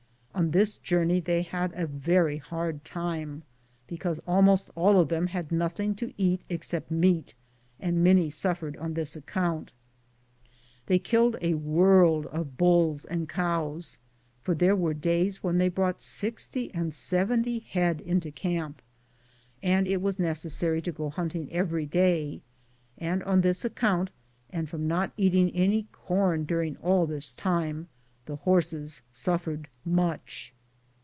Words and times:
On 0.33 0.49
this 0.51 0.77
journey 0.77 1.19
they 1.19 1.43
had 1.43 1.71
a 1.73 1.85
very 1.85 2.37
hard 2.37 2.83
time, 2.83 3.43
because 3.85 4.17
almost 4.25 4.71
all 4.73 4.99
of 4.99 5.09
them 5.09 5.27
bad 5.33 5.51
nothing 5.51 5.93
to 5.95 6.13
eat 6.17 6.41
except 6.49 6.89
meat, 6.89 7.35
and 7.79 8.03
many 8.03 8.27
suffered 8.29 8.75
on 8.77 8.95
this 8.95 9.15
account. 9.15 9.71
They 10.87 10.97
killed 10.97 11.35
a 11.41 11.53
world 11.53 12.25
of 12.27 12.57
bulls 12.57 13.05
and 13.05 13.29
cows, 13.29 13.99
for 14.41 14.55
there 14.55 14.75
were 14.75 14.95
days 14.95 15.43
when 15.43 15.59
they 15.59 15.69
brought 15.69 16.01
60 16.01 16.73
and 16.73 16.91
70 16.91 17.59
head 17.59 17.99
into 18.01 18.31
camp, 18.31 18.81
and 19.61 19.87
it 19.87 20.01
was 20.01 20.17
necessary 20.17 20.81
to 20.81 20.91
go 20.91 21.11
hunt 21.11 21.35
ing 21.35 21.51
every 21.51 21.85
day, 21.85 22.41
and 22.97 23.21
on 23.25 23.41
this 23.41 23.63
account, 23.63 24.09
and 24.49 24.67
from 24.69 24.87
not 24.87 25.11
eating 25.17 25.51
any 25.51 25.83
corn 25.91 26.45
during 26.45 26.77
all 26.77 27.05
this 27.05 27.31
time, 27.33 27.89
the 28.25 28.35
horses 28.35 29.01
suffered 29.11 29.67
much. 29.83 30.53